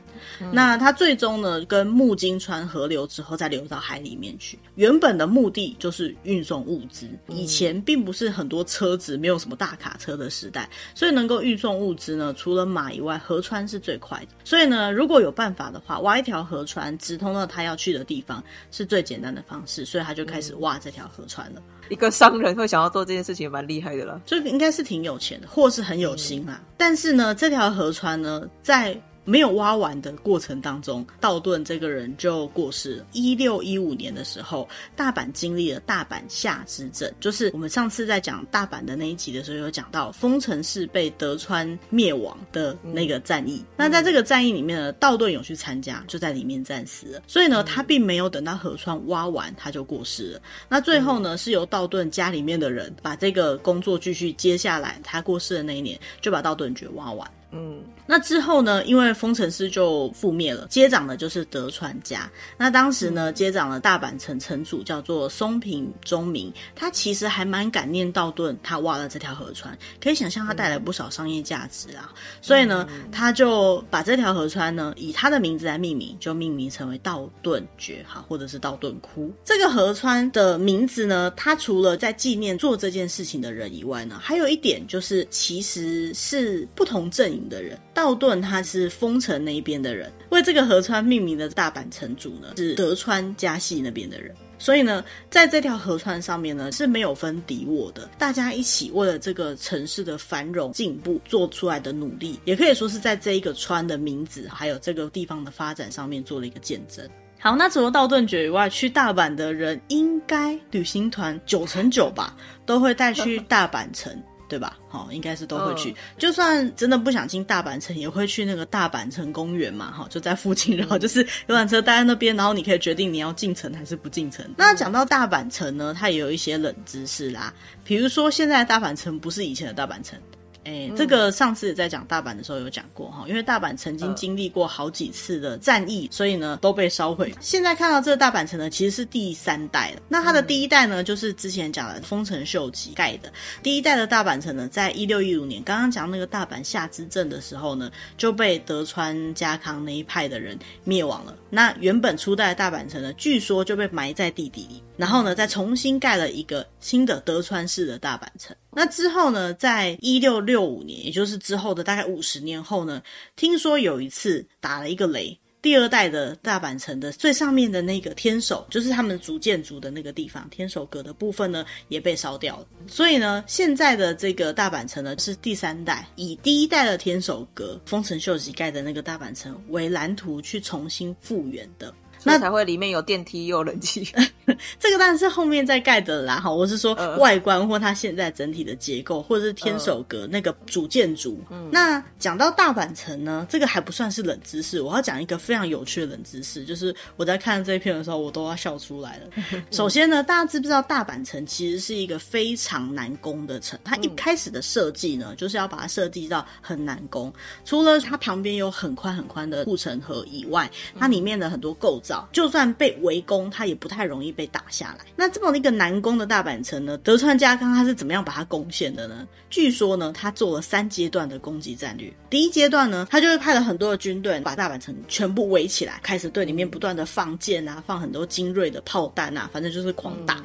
[0.52, 4.56] 那、那它最终呢，跟木金川合流之后，再流到海里面去。
[4.76, 7.08] 原本的目的就是运送物资。
[7.26, 14.28] 以前并不是很多车子，没有什么大卡车的时代，所以能够运送物资呢，除了马以外，河川是最快的。
[14.44, 19.84] 所以呢，如果有办法的话，挖一条河川直通到他要去的地方，是最简单的方式。
[19.84, 21.60] 所以他就开始挖这条河川了。
[21.88, 24.22] 一个商人会想要做这件事情，蛮厉害的了。
[24.24, 26.62] 所以应该是挺有钱的，或是很有心啊。
[26.76, 33.06] 但是呢，这条河川呢，在没有挖完的过程当中，道顿这个人就过世了。
[33.12, 43.58] 一六一五年的时候，大阪经历了大阪夏之阵，就是我们上次在讲大阪的那一集的时候，有讲到丰臣氏被德川灭亡的那个战役。
[43.58, 47.22] 嗯、那在这个战役里面呢，道顿有去参加，就在里面战死了。
[47.26, 50.40] 所以呢，他并没有等到河川挖完，他就过世了。
[50.68, 55.00] 那最后呢，是由道顿家里面的人把这个工作继续接下来。
[55.04, 57.30] 他过世的那一年，就把道顿堀挖完。
[57.54, 58.84] 嗯，那之后呢？
[58.84, 62.30] 因为丰臣氏就覆灭了，接掌的就是德川家。
[62.56, 72.12] 那当时呢，接掌了大阪城城主叫做松平忠明，他其实还蛮感念道顿，他挖了这条河川，可以想象他带来不少商业价值啊。
[72.40, 79.32] 所以呢，他就把这条河川呢以他的名字来命名，就命名成为道顿崛哈，或者是道顿窟。
[79.44, 107.06] 这个河川的名字呢，它除了在纪念做这件事情的人以外呢，还有一点就是其实是不同阵营的人，道顿他是丰臣那一边的人，为这个河川命名的大阪城主呢是德川家系那边的人，所以呢，在这条河川上面呢是没有分敌我的，大家一起为了这个城市的繁荣进步做出来的努力，也可以说是在这一个川的名字还有这个地方的发展上面做了一个见证。
[107.38, 114.16] 好，那除了道顿堀以外，去大阪的人应该旅行团九成九吧都会带去大阪城。
[114.52, 114.76] 对吧？
[114.86, 115.88] 好，应该是都会去。
[115.88, 115.98] Oh.
[116.18, 119.90] 就算真的不想进大阪城，也会去那个大阪城公园嘛。
[119.90, 124.44] 哈，就在附近，然后就是游览车待在那边，然后你可以决定你要进城还是不进城。
[124.58, 127.50] 那讲到大阪城呢，它也有一些冷知识啦。
[127.82, 130.18] 比如说，现在大阪城不是以前的大阪城。
[130.64, 137.34] 哎、欸，这个上次在讲大阪的时候有讲过哈，因为大阪曾经经历过好几次的战役，所以呢都被烧毁。
[137.40, 140.02] 现在看到这个大阪城呢，其实是第三代了。
[140.08, 143.32] 那它的第一代呢，就是之前讲的丰臣秀吉盖的。
[143.62, 151.36] 第一代的大阪城呢，在一六一五年刚刚讲那个大阪夏之阵的时候呢，就被德川家康那一派的人灭亡了。
[151.50, 158.54] 那原本初代的大阪城呢，据说就被埋在地底里，然后呢再重新盖了一个新的德川式的大阪城。
[158.70, 163.02] 那之后呢，在一六六五年，也就是之后的大概五十年后呢，
[163.34, 172.66] 听说有一次打了一个雷，第二代的大阪城的最上面的那个天守，就是他们主建筑的那个地方，天守阁的部分呢，也被烧掉了。
[172.86, 181.92] 所以呢，现在的这个大阪城呢，是第三代，以第一代的天守阁，丰臣秀吉盖的那个大阪城为蓝图去重新复原的。
[182.24, 184.04] 那才会里面有电梯又有冷气，
[184.78, 186.40] 这个当然是后面再盖的啦。
[186.40, 191.40] 哈，我是说外观或它现在整体的结构，或者是天守阁那个主建筑。
[191.50, 194.80] 嗯，那讲到大阪城呢，这个还不算是冷知识。
[194.80, 199.62] 我要讲一个非常有趣的冷知识，就是我在看这一篇的时候，我都要笑出来了。
[199.70, 203.78] 首先呢，大家知不知道大阪城其实是一个非常难攻的城？
[203.84, 207.32] 它一开始的设计呢，就是要把它设计到很难攻。
[207.64, 212.11] 除了它旁边有很宽很宽的护城河以外，它里面的很多构造。
[212.32, 215.04] 就算被围攻，他也不太容易被打下来。
[215.14, 219.26] 那这么一个难攻的大阪城呢，德川家康他是怎么样把它攻陷的呢？
[219.50, 222.12] 据说呢，他做了三阶段的攻击战略。
[222.28, 230.34] 第一阶段呢，他就是派了很多的军队把大阪城全部围起来，开始对里面不断的放箭啊，放很多精锐的炮弹啊，反正就是狂打。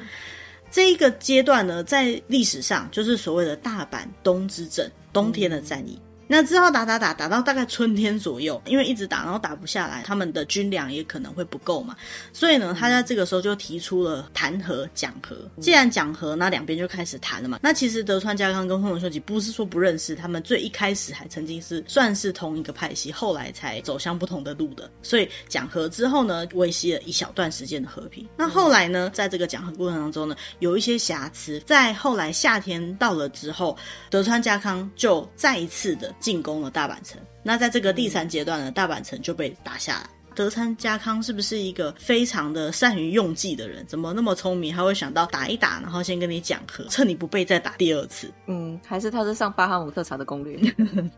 [0.70, 5.98] 这一个阶段呢，在历史上就是所谓的大阪冬之阵，冬天的战役。
[6.00, 11.96] 嗯那之后打打打打到大概春天左右，因为一直打，然后打不下来，他们的军粮也可能会不够嘛，
[12.32, 15.36] 所以呢，他在这个时候就提出了谈和讲和。
[15.58, 17.58] 既然讲和，那两边就开始谈了嘛。
[17.62, 24.90] 那其实德川家康跟丰臣秀吉不是说不认识，他们最一开始还曾经是算是同一个派系，后来才走向不同的路的。
[25.02, 28.28] 所以讲和之后呢，维系了一小段时间的和平。
[28.36, 33.74] 那后来呢，在这个讲和过程当中呢，有一些瑕疵，在后来夏天到了之后，
[34.10, 36.14] 德川家康就再一次的。
[36.20, 40.17] 进攻了大阪城，那在这个第三阶段呢，大阪城就被打下来。
[40.38, 43.84] 德川家康是不是一个非常的善于用计的人？
[43.88, 48.30] 怎么那么聪明，还会想到打一打，然后先跟你讲和，趁你不备再打第二次？
[48.46, 50.56] 嗯，还是他是上巴哈姆特查的攻略？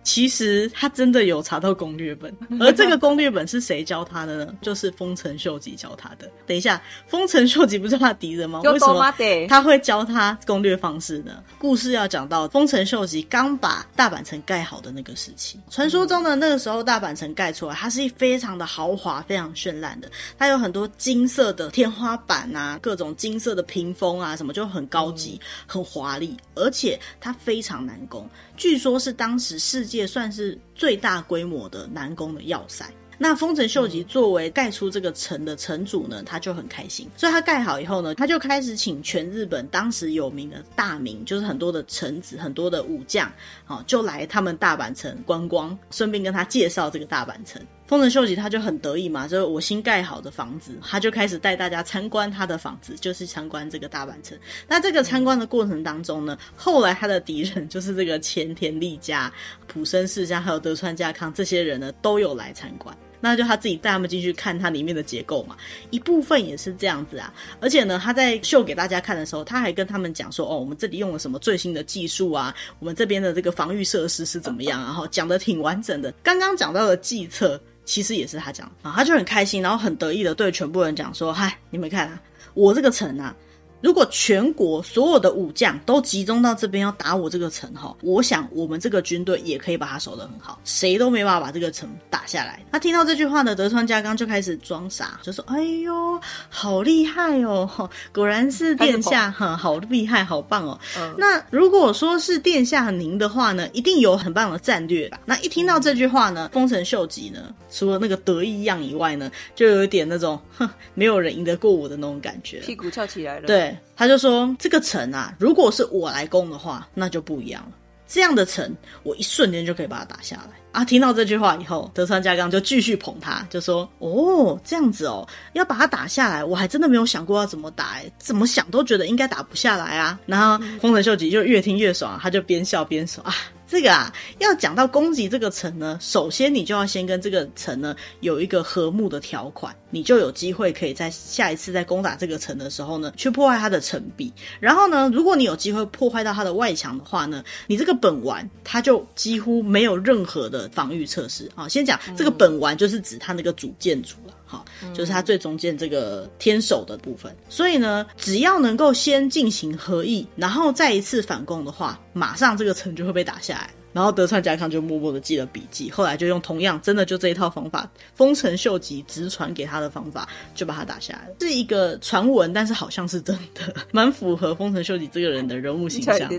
[0.03, 4.55] 其实他真的有查到攻略本， 而这个攻略本是谁教他的呢？
[4.63, 6.27] 就是丰臣秀吉教他的。
[6.47, 8.63] 等一下，丰臣秀吉不是他的敌人吗？
[8.63, 9.15] 为什么
[9.51, 11.45] 他会教他攻略方式呢？
[11.59, 32.85] 故事要讲到丰臣秀吉刚把大阪城盖好的那个时期，传说中的那个时候大阪城盖出来，它是非常的豪华、非常绚烂的，它有很多金色的天花板啊，各种金色的屏风啊，什么就很高级、很华丽，而且它非常难攻，据说是当时世界算是最大规模的难攻的要塞。
[33.23, 37.07] 那丰臣秀吉作为盖出这个城的城主呢，他就很开心。
[37.19, 43.31] 所以他盖好以后呢，他就开始请全日本当时有名的大名，就是很多的臣子、很多的武将，
[43.67, 47.61] 哦，就来他们大阪城观光，顺便跟他介绍这个大阪城。
[47.91, 54.39] 丰臣秀吉他就很得意嘛，就是我新盖好的房子，他就开始带大家参观他的房子，就是参观这个大阪城。
[54.69, 59.33] 那这个参观的过程当中呢，后来他的敌人就是这个前田利家、
[59.67, 62.97] 浦生世家还有德川家康这些人呢，都有来参观。
[63.23, 65.57] 那就他自己带他们进去看它里面的结构嘛，
[65.91, 67.35] 一部分也是这样子啊。
[67.61, 72.55] 而且呢，他在秀给大家看的时候，他还跟他们讲说：“哦，我们这里用了什么最新的技术啊？
[72.79, 76.11] 我们这边的这个防御设施是怎么样？”然后讲得挺完整的。
[76.23, 82.23] 刚刚讲到的计策，其实也是他讲啊，他就很开心，然后很得意的对全部人讲说：“嗨，你们看啊，
[82.55, 83.35] 我这个城啊。”
[83.81, 92.63] 如果全国所有的武将都集中到这边要打我这个城哈，我想我们这个军队也可以把它守得很好，谁都没办法把这个城打下来。
[92.71, 100.79] 他听到这句话呢，德川家康就开始装傻，就说：“哎呦，好厉害哦， 果然是殿下，哈，好厉害，好棒哦。
[100.99, 105.19] 嗯”那如果说是殿下您的话呢，一定有很棒的战略吧？
[105.25, 113.47] 那一听到这句话呢，丰臣秀吉呢，除了那个得意样以外呢，就有一点那种哼，没有人赢得过我的那种感觉，屁股翘起来了。
[113.47, 113.70] 对。
[113.97, 117.73] 他就说：“这个城啊，如果是我来攻的话，那就不一样了。
[118.07, 133.35] 这样的城，我一瞬间就可以把它打下来。”啊，听到这句话以后，德川家康就继续捧他，就说：“哦，这样子哦，要把它打下来，我还真的没有想过要怎么打，哎，怎么想都觉得应该打不下来啊。”然后丰臣秀吉就越听越爽，他就边笑边说：“啊。”
[133.71, 144.33] 这个啊，要讲到攻击这个城呢，首先你就要先跟这个城呢有一个和睦的条款，你就有机会可以在下一次在攻打这个城的时候呢，去破坏它的城壁。
[144.59, 151.69] 然后呢，如果你有机会破坏到它的外墙的话呢，你这个本丸它就几乎没有任何的防御措施啊。
[151.69, 154.35] 先讲这个本丸就是指它那个主建筑了。
[154.51, 157.33] 好，就是它最中间这个天守的部分。
[157.49, 163.71] 所以呢，只要能够先进行合议，然后再一次反攻的话，马上这个城就会被打下来。
[163.93, 171.35] 然后德川家康就默默的记了笔记，后来就用同样真的就这一套方法，丰臣秀吉直传给他的方法，就把他打下来了。
[171.41, 176.31] 是一个传闻，但是好像是真的，蛮符合丰臣秀吉这个人的人物形象。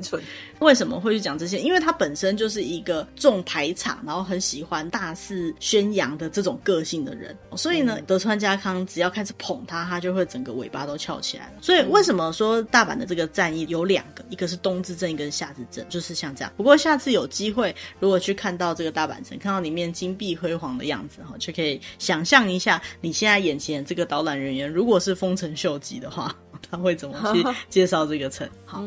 [0.59, 1.59] 为什么会去讲这些？
[1.59, 7.35] 因为他本身就是一个重排场，然后很喜欢大肆宣扬的这种个性的人。
[7.57, 11.53] 所以呢，德川家康只要开始捧他，他就会整个尾巴都翘起来了。
[11.61, 16.53] 所以为什么说大阪的这个战役有两个，一个是冬之阵，一个是夏之阵，就是像这样。
[16.55, 17.27] 不过下次有。
[17.41, 26.35] 机会，如果去看到这个大阪城，看到里面金碧辉煌的样子，哈，就可以想象一下，你现在眼前这个导览人员，如果是丰臣秀吉的话，
[26.69, 28.47] 他会怎么去 介绍这个城？
[28.63, 28.83] 好，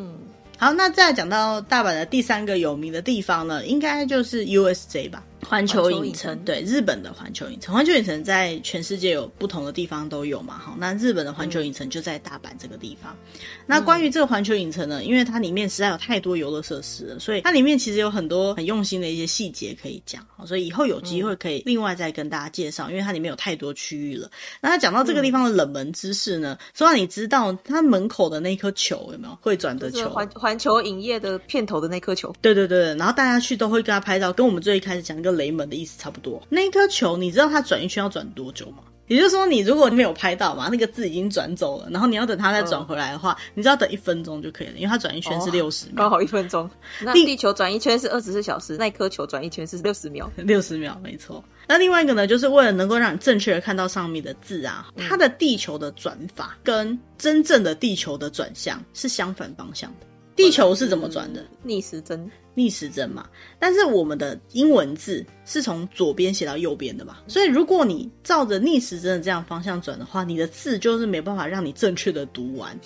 [0.57, 5.25] 好，那再讲到大阪的第三个有名的地方呢，应该就是 USJ 吧。
[5.45, 13.15] 环球影城，对，日本的环球影城，环球影城在全世界有不同的地方都有嘛，好，那日本的环球影城就在大阪这个地方。
[13.35, 24.31] 嗯、那关于这个环球影城呢，因为它里面实在有太多游乐设施了，所以它里面其实有很多很用心的一些细节可以讲，好，所以以后有机会可以另外再跟大家介绍，因为它里面有太多区域了。
[24.61, 30.09] 那它讲到这个地方的冷门知识呢，说让你知道它门口的那颗球有没有会转的球？
[30.09, 32.35] 环环球影业的片头的那颗球。
[32.41, 35.45] 对对对，然后大家去都会跟他拍照，跟我们最一开始讲一个。
[35.45, 36.43] 雷门的意思差不多。
[36.49, 38.79] 那一颗球，你知道它转一圈要转多久吗？
[39.09, 46.71] 也就是说，你如果没有拍到嘛，那个字已经转走了，然后你要等它再转回来的话，嗯、你只要等一分钟就可以了，因为它转一圈是六十秒，刚、哦、好一分钟。
[47.03, 51.45] 那地球转一圈是二十四小时，那颗球转一圈是六十秒， 六十秒没错。
[51.69, 60.07] 那另外一个呢，就是为了能够让你正确的看到上面的字啊，嗯、它的地球的转法跟真正的地球的转向是相反方向的。
[60.37, 61.45] 地球是怎么转的？
[61.63, 63.27] 逆时针，逆时针嘛。
[63.59, 72.79] 但是我们的英文字是从左边写到右边的嘛，所以如果你照着逆时针的这样方向转的话，你的字就是没办法让你正确的读完。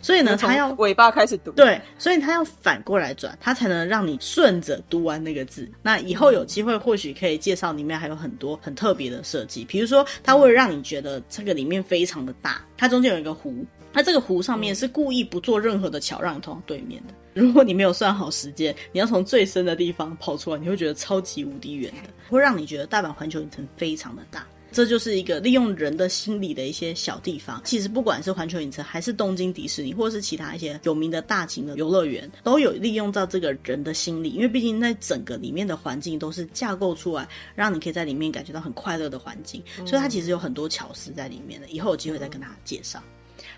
[0.00, 5.68] 所以呢，他要尾巴开始读，对，所以他要反过来转，他才能让你顺着读完那个字。
[5.82, 13.66] 那以后有机会，或许可以介绍里面还有很多很特别的设计，比如说，它会让你觉得这个里面非常的大，它中间有一个湖，
[13.98, 17.14] 它这个湖上面是故意不做任何的桥让你通到对面的。
[17.34, 24.46] 如果你没有算好时间，你要从最深的地方跑出来，你会觉得超级无敌远的，会让你觉得大阪环球影城非常的大。
[24.70, 27.60] 这就是一个利用人的心理的一些小地方。
[27.64, 34.30] 其实不管是环球影城，还是东京迪士尼，或者是其他一些有名的大型的游乐园，都有利用到这个人的心理。
[34.30, 39.60] 因为毕竟那整个里面的环境都是架构出来，让你可以在里面感觉到很快乐的环境。
[39.84, 41.66] 所以它其实有很多巧思在里面的。
[41.68, 43.02] 以后有机会再跟大家介绍。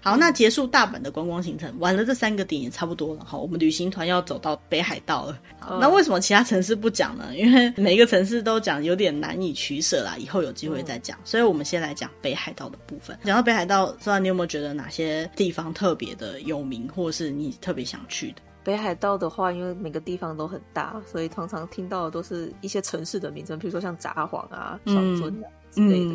[0.03, 3.25] 好，那结束大阪的观光行程，玩了这三个点也差不多了。
[3.25, 5.39] 好，我们旅行团要走到北海道了。
[5.59, 7.37] 好，那为什么其他城市不讲呢？
[7.37, 10.17] 因为每一个城市都讲有点难以取舍啦。
[10.17, 11.19] 以后有机会再讲。
[11.25, 13.19] 所以我们先来讲北海道的部分。
[13.25, 18.37] 讲到北海道，不知道你有没有觉得哪些地方特别的有名，或是你特别想去的？
[18.63, 26.15] 北海道的话，因为每个地方都很大，所以通常听到的都是一些城市的名称，比如说像札幌啊、小樽啊之类的。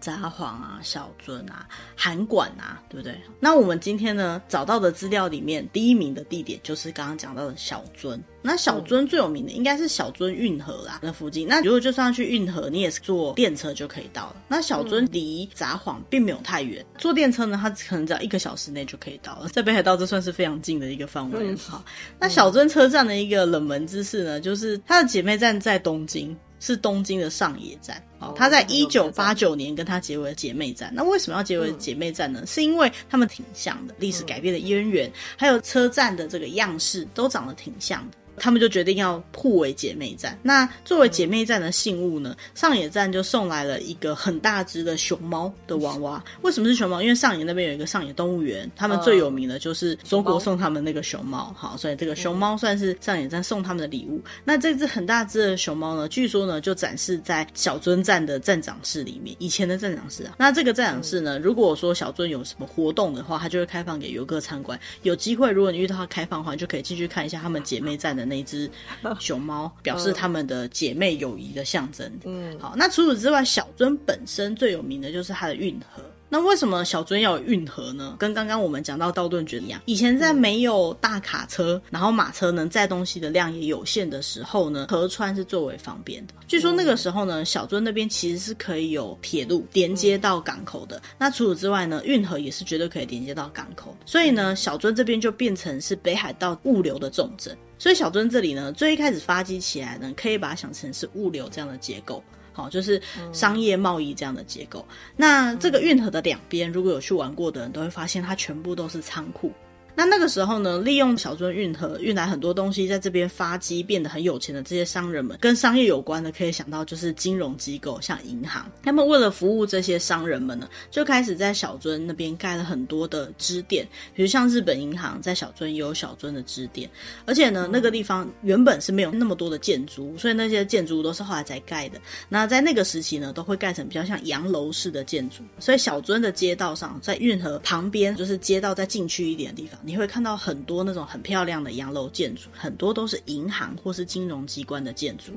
[0.00, 3.14] 札幌啊，小樽啊，函馆啊，对不对？
[3.40, 8.18] 那我们今天呢找到的资料里面，第一名的地点就是刚刚讲到的小樽。
[8.40, 11.46] 那小樽最有名的应该是小樽运河啦，那附近。
[11.46, 14.36] 那如果就算要去运河，你也是坐电车就可以到了。
[14.48, 19.48] 那小樽离札幌并没有太远，坐电车呢，它可能只要一个小时内就可以到了。
[19.52, 21.54] 在北海道，这算是非常近的一个范围。
[21.56, 21.84] 好，
[22.18, 26.34] 那小樽车站的一个冷门知识呢，就是它的姐妹站在东京。
[26.60, 30.92] 是东京的上野站，哦，他在一九八九年跟他结为姐妹站。
[30.94, 32.40] 那为什么要结为姐妹站呢？
[32.42, 38.17] 嗯、是因为他们挺像的，历史改变的渊源，还有车站的这个样式都长得挺像的。
[38.38, 40.38] 他们就决定要互为姐妹站。
[40.42, 46.22] 那作为姐妹站的信物呢，上野站就送来了一个很大只的熊猫的娃娃。
[46.42, 47.02] 为什么是熊猫？
[47.02, 51.54] 因为上野那边有一个上野动物园，他们最有名的就是中国送他们那个熊猫。
[51.56, 54.20] 好，所以这个熊猫算是上野站送他们的礼物。
[54.44, 60.34] 那这只很大只的熊猫呢，据说呢就展示在小樽站的站长室里面，以前的站长室啊。
[60.38, 64.78] 那这个站长室呢，如果说小樽有什么活动的话，它就会开放给游客参观。
[65.02, 68.70] 有机会，如果你遇到它开放的话，就可以进去看一下他们姐妹站的那只
[69.18, 72.10] 熊猫， 表示他们的姐妹友谊的象征。
[72.24, 76.02] 嗯，好，那除此之外，小樽本身最有名的就是它的运河。
[76.30, 78.16] 那为什么小樽要有运河呢？
[78.18, 86.34] 跟刚刚我们讲到道顿堀一样，以前在没有大卡车，然后马车能载东西的量也有限的时候呢，河川是最为方便的。
[86.46, 91.00] 据说那个时候呢，小樽那边其实是可以有铁路连接到港口的。
[91.18, 93.96] 那除此之外呢，运河也是绝对可以连接到港口。
[94.04, 97.56] 所以呢，小樽这边就变成是北海道物流的重镇。
[97.78, 102.22] 所以小樽这里呢，最一开始发迹起来呢，可以把它想成是物流这样的结构。
[102.58, 103.00] 好，就是
[103.32, 104.84] 商业贸易这样的结构。
[105.16, 109.52] 那这个运河的两边，如果有去玩过的人，都会发现它全部都是仓库。
[109.98, 118.70] 那那个时候呢，利用小樽运河运来很多东西，在这边发迹，变得很有钱的这些商人们，跟商业有关的，可以想到就是金融机构，像银行。
[118.84, 123.84] 他们为了服务这些商人们呢，就开始在小樽那边盖了很多的支店，
[124.14, 126.88] 比如像日本银行在小樽也有小樽的支店。
[127.26, 132.00] 而且呢，那个地方原本是没有那么多的建筑，所以那些建筑都是后来才盖的。
[132.28, 135.42] 那在那个时期呢，都会盖成比较像洋楼式的建筑。
[135.58, 139.76] 所以小樽的街道上，在运河旁边，就是街道再进去一点的地方。
[139.88, 145.32] 你会看到很多那种很漂亮的洋楼建筑，很多都是银行或是金融机关的建筑。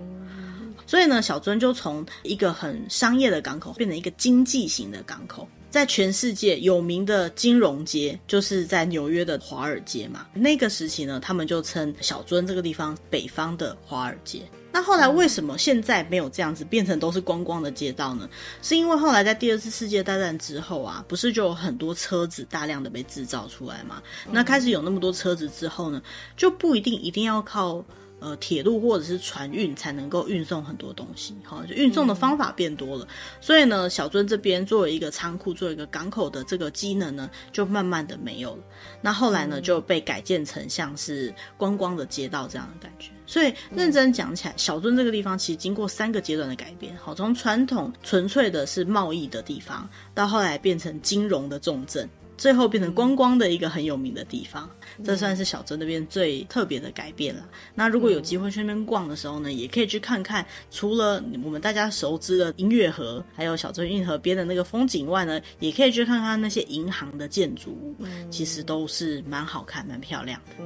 [0.86, 5.48] 所以呢，小樽就从一个很商业的港口变成一个经济型的港口。
[5.70, 10.28] 在全世界有名的金融街，就是在纽约的华尔街嘛。
[10.34, 14.42] 那个时期呢，他们就称小樽这个地方北方的华尔街。
[14.71, 18.29] 那后来为什么现在没有这样子变成都是光光的街道呢？
[18.62, 24.01] 是因为后来在第二次世界大战之后啊，不是就有很多车子大量的被制造出来嘛？
[24.31, 26.01] 那开始有那么多车子之后呢，
[26.38, 27.84] 就不一定一定要靠。
[28.21, 33.07] 呃，铁路或者是船运才能够运送很多东西，好，就运送的方法变多了，嗯、
[33.41, 38.63] 所以呢，小樽这边作为一个仓库、作为一个港口的这个机能呢，就慢慢的没有了。
[39.01, 43.10] 那后来呢，就被改建成像是观光的街道这样的感觉。
[43.25, 52.07] 所以认真讲起来，小樽这个地方其实经过三个阶段的改变，好，从传统纯粹的是贸易的地方，到后来变成金融的重镇。
[52.38, 54.67] 最后变成观光的一个很有名的地方，
[55.04, 57.44] 这算是小樽那边最特别的改变了。
[57.76, 67.96] 那如果有机会去那边逛的时候呢，也可以去看看，除了我们大家熟知的音乐盒，还有小樽运河边的那个风景外呢，也可以去看看那些银行的建筑物，
[68.30, 70.64] 其实都是蛮好看、蛮漂亮的。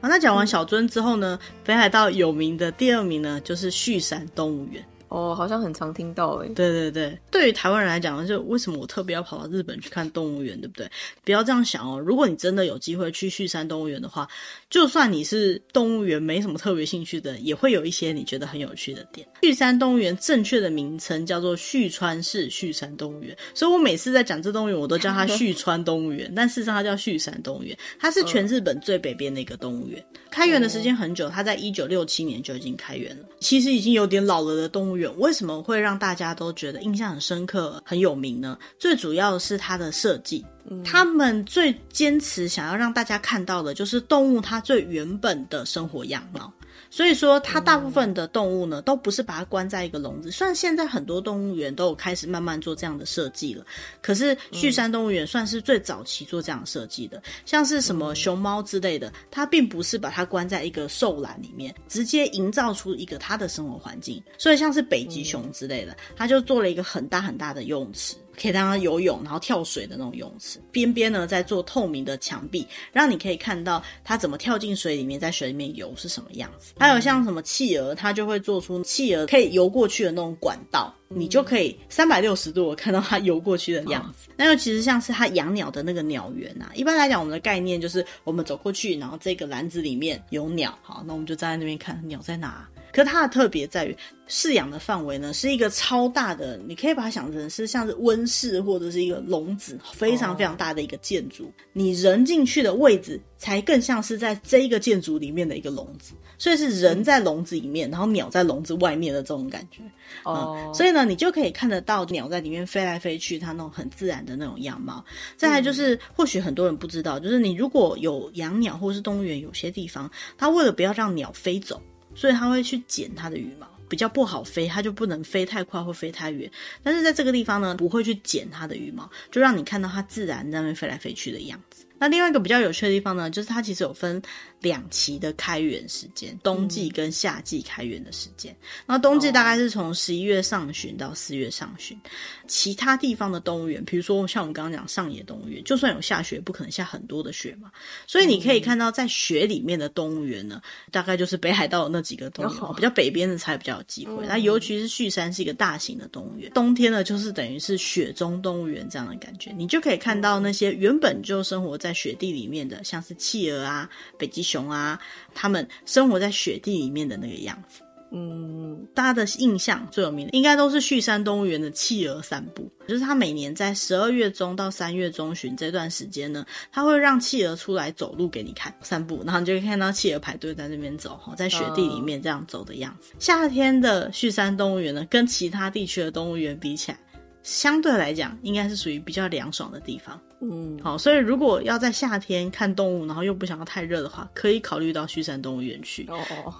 [0.00, 4.84] 啊，那讲完小樽之后呢，北海道有名的第二名呢，就是旭山动物园。
[5.10, 6.48] 哦，好像很常听到哎。
[6.54, 10.90] 对对对，对于台湾人来讲，就为什么我特别要跑到日本去看动物园，对不对？
[11.24, 11.98] 不要这样想哦。
[11.98, 14.26] 如果你真的有机会去旭山动物园的话，
[14.70, 19.26] 就算你是动物园没什么特别兴趣的，也会有一些你觉得很有趣的点。
[19.42, 27.76] 旭山动物园正确的名称叫做旭川市旭山动物园，所以我每次在讲这动物园，我都叫它旭川动物园， 但事实上它叫旭山动物园。
[27.98, 33.24] 它是全日本最北边的一个动物园，开园的时间很久，它在一九六七年就已经开园了。
[33.40, 35.10] 其实已经有点老了的动物园。
[35.18, 38.56] 为什么会让大家都觉得印象很深刻、很有名呢？
[38.78, 40.44] 最主要的是它的设计，
[40.84, 46.52] 他们最坚持想要让大家看到的就是动物它最原本的生活样貌。
[46.90, 50.30] 所以说，它大部分的动物呢，都不是把它关在一个笼子。
[50.30, 53.64] 虽然现在很多动物园都有开始慢慢做这样的设计了，
[54.02, 57.22] 可是旭山动物园算是最早期做这样设计的。
[57.46, 64.20] 像是什么熊猫之类的，它并不是把它关在一个兽栏里面，直接营造出一个它的生活环境。
[64.36, 68.16] 所以像是北极熊之类的，它就做了一个很大很大的游泳池。
[68.40, 76.72] 可以让它游泳，然后跳水的那种游泳池，边边呢在做透明的墙壁，让你可以看到它怎么跳进水里面，在水里面游是什么样子。
[76.78, 84.30] 还有像什么企鹅，它就会做出企鹅可以游过去的那种管道，你就可以三百六十度看到它游过去的样子。
[84.36, 92.66] 那又其实像是它养鸟的那个鸟园啊，一般来讲我们的概念就是我们走过去，然后这个篮子里面有鸟，好，那我们就站在那边看鸟在哪。
[92.92, 93.96] 可它的特别在于
[94.28, 101.44] 饲养的范围呢，是一个超大的，你可以把它想成是像是温室或者是一个笼子，非常非常大的一个建筑。
[101.44, 101.52] Oh.
[101.72, 109.82] 你人进去的位置才更像是在这一个建筑里面的一个笼子，所以是人在笼子里面，然后鸟在笼子外面的这种感觉。
[110.22, 110.58] 哦、oh.
[110.58, 115.04] 嗯，所以呢，你就可以看得到鸟在里面飞来飞去，它那种很自然的那种样貌。
[115.36, 121.82] 再来就是，或许很多人不知道，就是你如果有养鸟或是动物园，有些地方它为了不要让鸟飞走。
[122.14, 126.50] 所以它会去剪它的羽毛，比较不好飞，它就不能飞太快或飞太远。
[126.82, 131.86] 但是在这个地方呢，不会去剪它的羽毛，就让你看到它自然在那边飞来飞去的样子。
[131.98, 134.22] 那另外一个比较有趣的地方呢，就是它其实有分
[134.60, 138.56] 两期的开园时间，冬季跟夏季开园的时间。
[138.86, 141.98] 那、嗯、冬季大概是从十一月上旬到四月上旬。
[142.46, 147.70] 其他地方的动物园，比如说像我们刚刚讲上野动物园，就算有下雪，不可能下很多的雪嘛。
[148.06, 154.26] 所以你可以看到，在雪里面的动物园呢，大概就是北海道的那几个动物园，比较北边的才比较有机会。
[154.26, 164.98] 那尤其是旭山是一个大型的动物园，冬天呢就是等于是雪中动物园这样的感觉，你就可以看到那些原本就生活在在雪地里面的，像是企鹅啊、北极熊啊，
[165.34, 167.82] 他们生活在雪地里面的那个样子。
[168.12, 172.68] 嗯，大家的印象最有名的，应该都是旭山动物园的企鹅散步。
[172.88, 183.12] 就是它每年在十二月中到三月中旬这段时间呢，它会让企鹅出来走路给你看散步，然后你就会看到企鹅排队在那边走，在雪地里面这样走的样子。
[183.12, 183.16] Uh...
[183.20, 186.98] 夏天的旭山动物园呢，跟其他地区的动物园比起来，
[187.44, 190.20] 相对来讲，应该是属于比较凉爽的地方。
[190.40, 196.06] 嗯，好，所以如果要在夏天看动物，然后又不想要太热的话，可以考虑到旭山动物园去。
[196.08, 196.54] 哦哦。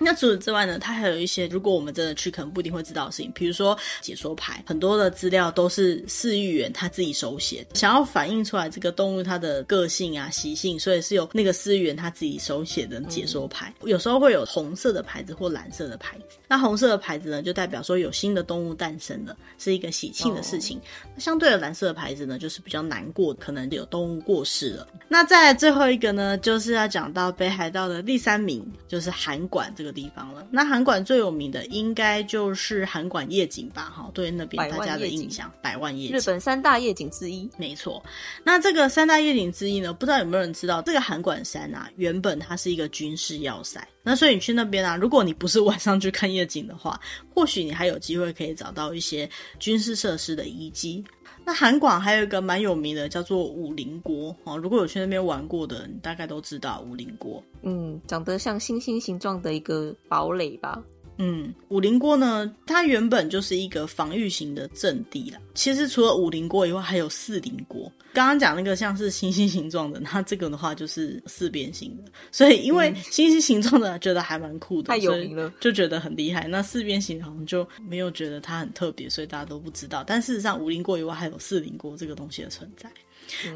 [0.00, 13.72] 那除此之外呢，它还有一些，如果我们真的去，可能不一定会知道的事情，比如说解说牌，很多的资料都是饲育员他自己手写，想要反映出来这个动物它的个性啊、习性，所以是由那个饲育员他自己手写的解说牌。
[13.82, 20.80] 有时候会有红色的牌子或蓝色的牌子，那红色的牌子呢，就代表说有新的动物诞生了，是一个喜庆的事情。
[21.14, 24.88] 那相对的蓝色的牌子呢，就是比较难过，可能有动物过世了。
[25.08, 30.46] 那再来最后一个呢，就是要讲到北海道的第三名，就是韩馆这个地方了。
[30.50, 33.92] 那韩馆最有名的应该就是韩馆夜景吧？
[33.94, 38.02] 哈，对那边大家的印象，百万夜景，日本三大夜景之一，没错。
[38.44, 43.86] 那这个三大夜景之一呢，不知道有没有人知道，这个韩馆山啊，原本它是一个军事要塞。
[44.02, 46.98] 那所以你去那边啊，如果你不是晚上去看夜景的话，
[47.34, 49.28] 或许你还有机会可以找到一些
[49.58, 51.04] 军事设施的遗迹。
[51.44, 54.56] 那韩广还有一个蛮有名的，叫做五棱郭哦。
[54.56, 57.42] 如果有去那边玩过的，你大概都知道五棱郭。
[57.62, 60.82] 嗯，长得像星星形状的一个堡垒吧。
[61.22, 65.38] 嗯，五棱郭呢，它原本就是一个防御型的阵地啦。
[65.54, 67.92] 其实除了五棱郭以外，还有四棱郭。
[68.14, 72.10] 刚刚讲那个像是星星形状的，那这个的话就是四边形的。
[72.32, 76.48] 所以因为星星形状的觉得还蛮酷的，太有名了，就觉得很厉害。
[76.48, 80.02] 那四边形好像就没有觉得它很特别，所以大家都不知道。
[80.04, 82.90] 但事实上，五棱郭以外还有四棱郭这个东西的存在。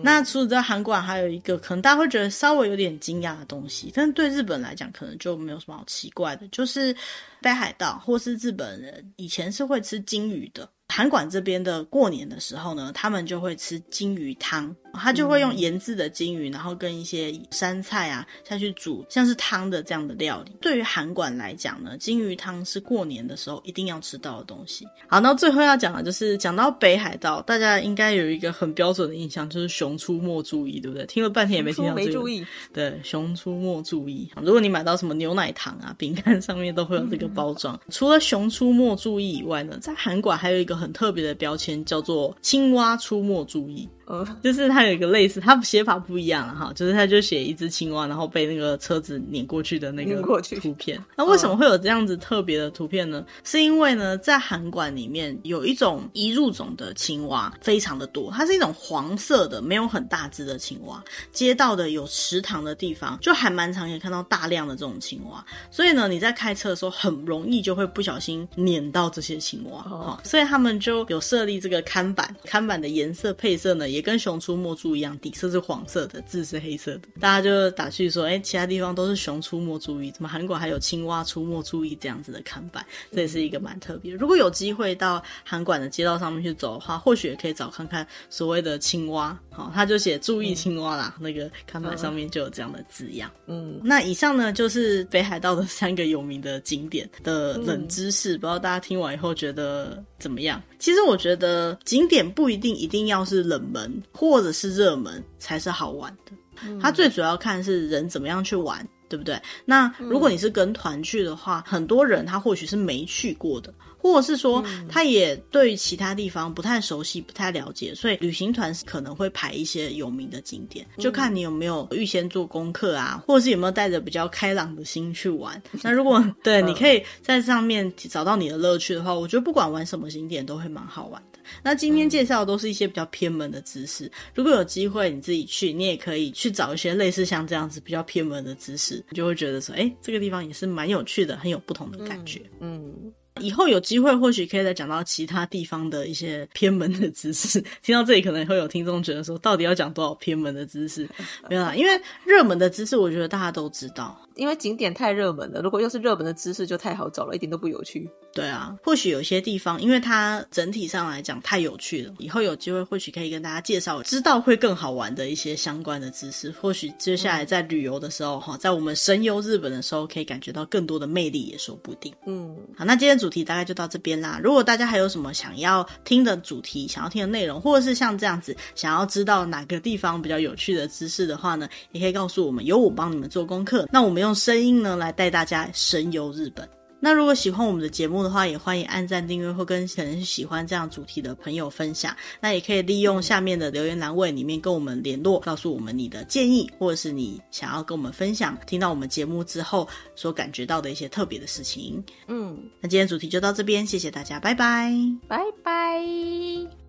[0.03, 6.95] 那除了在韩国，还有一个可能大家会觉得稍微有点惊讶的东西，但对日本来讲，可能就没有什么好奇怪的，就是
[7.41, 10.69] 北海道或是日本人以前是会吃鲸鱼的。
[10.97, 14.73] 函馆这边的过年的时候呢，他们就会吃金鱼汤。
[14.97, 20.53] 他就会用腌制的金鱼，然后跟一些山菜啊下去煮，像是汤的这样的料理。
[20.61, 24.87] 对于韩馆来讲呢，金鱼汤是过年的时候一定要吃到的东西。
[25.09, 31.05] 好，那最后要讲的就是讲到北海道，大家应该有一个很标准的印象，就是熊出没注意，对不对？
[31.07, 32.07] 听了半天也没听到这个。
[32.07, 32.47] 没注意。
[32.73, 34.31] 对，熊出没注意。
[34.41, 37.75] 如果你买到什么牛奶糖啊、饼干上面都会有这个包装。
[37.75, 43.89] 嗯、除了熊出没注意以外呢，在韩馆还有一个很特别的标签，叫做青蛙出没注意。
[44.07, 50.21] 呃，就是它有一个类似，它写法不一样了哈，就是它就写一只青蛙，然后被那个车子碾过去的那个
[50.61, 51.03] 图片。
[51.17, 53.25] 那为什么会有这样子特别的图片呢？
[53.45, 61.03] 是因为呢，在韩馆里面有一种移入种的青蛙非常的多，它是一种黄色的，没有很大只的青蛙。
[61.33, 65.45] 街道的有池塘的地方，就还蛮常可以看到大量的这种青蛙。
[65.71, 69.83] 所以呢，你在开车的时候很容易就会不小心碾到这些青蛙。
[69.91, 77.03] 哦，所以他们就有设立这个看板，看板的颜色配色呢，也跟《熊出没注》一样，底色是黄色的，字是黑色的。
[77.21, 82.85] 大家就打趣说：“哎、其他地方都是《熊出没注意》，怎么韩国还有青蛙出没注意这样子的看板？
[83.13, 84.13] 这也是一个蛮特别。
[84.15, 89.39] 如果有机会到韩馆的街道上面去走的话，或许也可以找看看所谓的青蛙。
[89.55, 93.31] 好，他就写注意青蛙啦，嗯、那个看板上面就有这样的字样。
[93.47, 100.61] 嗯，那以上呢就是北海道的 三个有名的景点的冷知识，嗯、不知道大家听完以后觉得怎么样？
[100.79, 103.85] 其实我觉得景点不一定一定要是冷门。
[104.13, 106.33] 或者是热门才是好玩的，
[106.81, 109.41] 它最主要看是人怎么样去玩，对不对？
[109.65, 113.73] 那如果你是跟团去的话，很多人他或许是没去过的。
[114.05, 125.61] 或者是说，他也对其他地方不太熟悉、不太了解，所以旅行团可能会排一些有名的景点，就看你有没有预先做功课啊，或者是有没有带着比较开朗的心去玩。
[125.83, 131.39] 那如果 对，你可以在上面找到你的乐趣的话，我觉得不管玩什么景点都会蛮好玩的。
[131.63, 142.43] 那今天介绍的都是一些比较偏门的知识，如果有机会你自己去，你也可以去找一些类似像这样子比较偏门的知识，你就会觉得说，哎，这个地方也是蛮有趣的，很有不同的感觉。
[142.61, 142.85] 嗯。
[143.03, 147.61] 嗯以后有机会，或许可以再讲到其他地方的一些偏门的知识。
[147.83, 151.09] 听到这里，可能会有听众觉得说，到底要讲多少偏门的知识？
[151.49, 154.17] 没有啦，因为热门的知识，我觉得大家都知道。
[154.37, 158.09] 因为景点太热门了，如果又是热门的知识，就太好找了，一点都不有趣。
[158.33, 166.51] 对啊，或许有些地方，因为它整体上来讲太有趣了，以后有机会或许可以跟大家介绍，知道会更好玩的一些相关的知识。
[166.61, 172.13] 或许接下来在旅游的时候，哈、嗯，在我们神游日本的时候，可以感觉到更多的魅力，也说不定。
[172.27, 174.41] 嗯，好，那今天主题大概就到这边啦。
[174.43, 183.89] 如果大家还有什么想要听的主题，想要听的内容，或者是像这样子想要知道哪个地方比较有趣的知识的话呢，也可以告诉我们，由我帮你们做功课。
[183.93, 186.69] 那我们用声音呢来带大家神游日本。
[187.01, 192.17] 那如果喜欢我们的节目的话，也欢迎按赞、订阅或跟可能是喜欢这样主题的朋友分享。
[192.41, 202.03] 那也可以利用下面的留言栏位里面跟我们联络，告诉我们你的建议，或者是你想要跟我们分享听到我们节目之后所感觉到的一些特别的事情。
[202.27, 204.91] 嗯，那今天主题就到这边，谢谢大家，拜拜，
[205.29, 206.84] 拜拜。